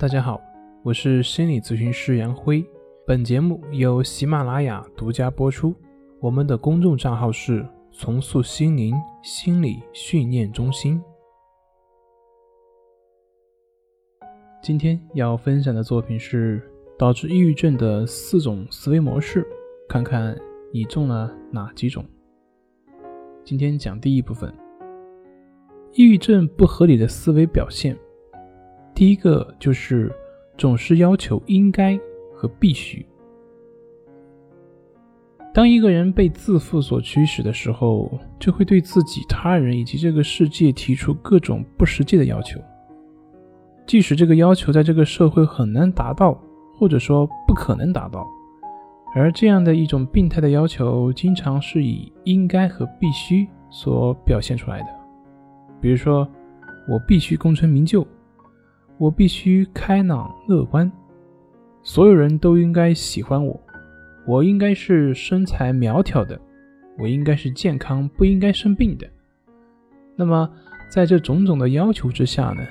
[0.00, 0.40] 大家好，
[0.82, 2.64] 我是心理咨询师杨辉。
[3.06, 5.74] 本节目由喜马拉雅独家播出。
[6.20, 10.98] 我们的公众账号是“重塑心灵心理训练中心”。
[14.64, 16.62] 今天要分享的作品是
[16.98, 19.46] 导致抑郁症的四种思维模式，
[19.86, 20.34] 看看
[20.72, 22.02] 你中了哪几种。
[23.44, 24.50] 今天讲第一部分：
[25.92, 27.94] 抑郁症不合理的思维表现。
[29.00, 30.12] 第一个就是
[30.58, 31.98] 总是要求应该
[32.34, 33.06] 和必须。
[35.54, 42.60] 当一个人被自负所驱使的时候，就会对自己、他人以及这个世界提出各种不实际的要求，
[43.86, 46.38] 即使这个要求在这个社会很难达到，
[46.76, 48.26] 或者说不可能达到。
[49.14, 54.88] 而这样的一种病态的要求，经常是以应该和必须所表现出来的。
[55.80, 56.28] 比如说，
[56.86, 58.06] 我必须功成名就。
[59.00, 60.92] 我必须开朗乐观，
[61.82, 63.58] 所有人都应该喜欢我。
[64.26, 66.38] 我应该是身材苗条的，
[66.98, 69.08] 我应该是健康，不应该生病的。
[70.16, 70.50] 那么，
[70.90, 72.62] 在这种种的要求之下呢，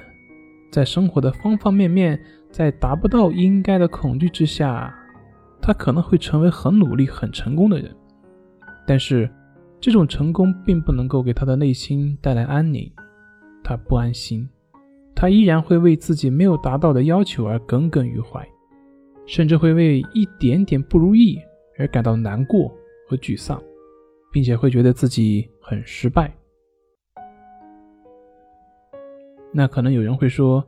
[0.72, 4.96] 在生活的方方面面，在达不到应该的恐惧之下，
[5.60, 7.92] 他可能会成为很努力、很成功的人。
[8.86, 9.28] 但是，
[9.82, 12.92] 这种成功并不能够给他的内心带来安宁，
[13.64, 14.48] 他不安心。
[15.22, 18.48] 他依然会为自己没有达到的要求而耿耿于怀，
[19.26, 21.38] 甚至会为一点点不如意
[21.78, 22.74] 而感到难过
[23.06, 23.62] 和沮丧，
[24.32, 26.34] 并且会觉得自己很失败。
[29.52, 30.66] 那可能有人会说，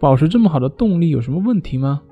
[0.00, 2.02] 保持这么好的动力有什么问题吗？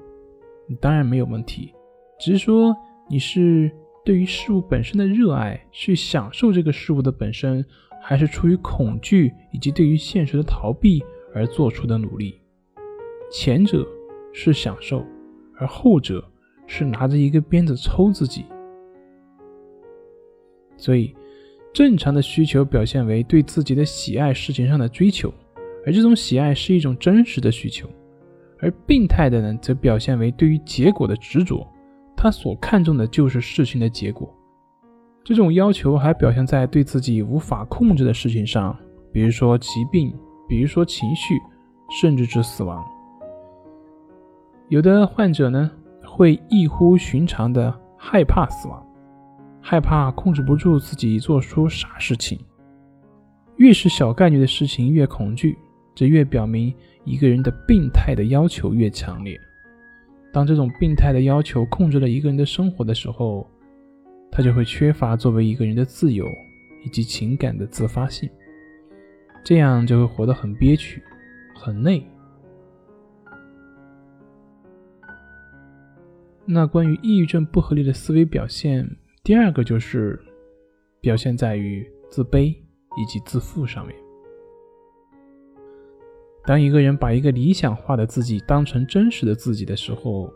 [0.81, 1.75] 当然没有问题，
[2.21, 2.77] 只是说
[3.11, 3.69] 你是
[4.05, 7.67] 对于事物本身的热爱，去享受这个事物的本身，
[8.01, 11.03] 还是出于恐惧以及对于现实的逃避？
[11.35, 12.41] 而做出的努力，
[13.31, 13.87] 前者
[14.33, 15.05] 是享受，
[15.57, 16.23] 而后者
[16.67, 18.45] 是拿着一个鞭子抽自己。
[20.77, 21.15] 所以，
[21.73, 25.33] 正常的需求表现为对自己的喜爱事情上的追求，
[25.87, 27.87] 而这种喜爱是一种真实的需求；
[28.59, 31.67] 而病态的呢，则表现为对于结果的执着，
[32.17, 34.33] 他所看重的就是事情的结果。
[35.25, 38.77] 这种要求还表现在对自己无法控制的事情上，
[39.13, 40.13] 比如说疾病。
[40.53, 41.41] 比如说情绪，
[41.99, 42.85] 甚至是死亡。
[44.69, 45.71] 有的患者呢，
[46.05, 48.87] 会异乎寻常的害怕死亡，
[49.63, 52.39] 害怕控制不住自己做出傻事情。
[53.57, 55.57] 越是小概率的事情越恐惧，
[55.95, 56.71] 这越表明
[57.05, 59.35] 一个人的病态的要求越强烈。
[60.35, 63.49] 当这种病态的要求控制了一个人的生活的时候，
[64.31, 66.27] 他就会缺乏作为一个人的自由
[66.85, 68.29] 以及情感的自发性。
[69.45, 71.03] 这样就会活得很憋屈，
[71.55, 72.07] 很累。
[76.45, 78.89] 那关于抑郁症不合理的思维表现，
[79.23, 80.21] 第二个就是
[81.01, 82.57] 表现在于自卑
[82.97, 83.97] 以及自负上面。
[86.45, 90.29] 当一个人把一个理想化的自己当成真实的自己的时候，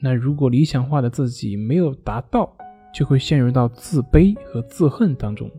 [0.00, 2.56] 那如果理想化的自己没有达到，
[2.94, 5.50] 就会陷入到自卑和自恨当中。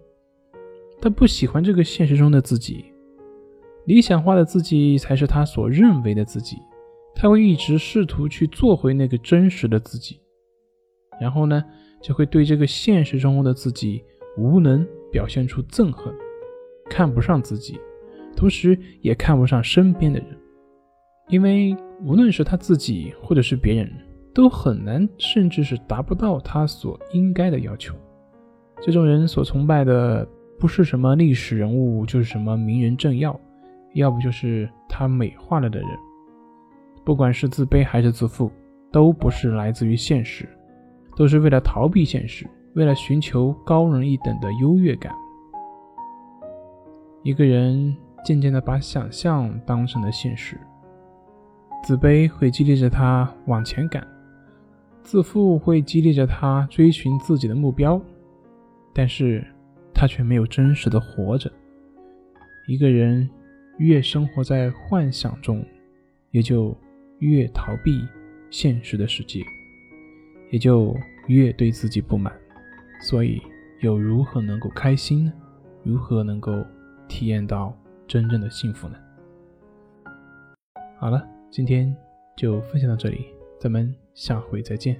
[1.05, 2.83] 他不喜欢这个现实中的自己，
[3.85, 6.57] 理想化的自己才是他所认为的自己。
[7.13, 10.19] 他会一直试图去做回那个真实的自己，
[11.21, 11.63] 然后呢，
[12.01, 14.03] 就会对这个现实中的自己
[14.35, 16.11] 无能表现出憎恨，
[16.89, 17.79] 看不上自己，
[18.35, 20.35] 同时也看不上身边的人，
[21.29, 23.93] 因为无论是他自己或者是别人，
[24.33, 27.93] 都很难，甚至是达不到他所应该的要求。
[28.81, 30.27] 这种人所崇拜的。
[30.57, 33.37] 不是什么历史人物，就是什么名人政要，
[33.93, 35.89] 要不就是他美化了的人。
[37.03, 38.49] 不管是自卑还是自负，
[38.91, 40.47] 都不是来自于现实，
[41.15, 45.13] 都是为了逃避现实，为了寻求高人一等的优越感。
[47.21, 50.57] 一个人渐渐地把想象当成了现实，
[51.83, 54.07] 自卑会激励着他往前赶，
[55.03, 58.01] 自负会激励着他追寻自己的目标，
[58.93, 59.45] 但是。
[59.95, 61.51] 他却没有真实的活着。
[62.67, 63.27] 一个人
[63.77, 65.65] 越生活在幻想中，
[66.31, 66.77] 也就
[67.19, 68.05] 越逃避
[68.51, 69.39] 现实的世界，
[70.51, 70.95] 也就
[71.27, 72.33] 越对自己不满。
[73.01, 73.41] 所以，
[73.81, 75.33] 又如何能够开心呢？
[75.83, 76.65] 如何能够
[77.07, 77.75] 体验到
[78.07, 78.97] 真正的幸福呢？
[80.97, 81.95] 好了，今天
[82.35, 83.25] 就分享到这里，
[83.59, 84.99] 咱们下回再见。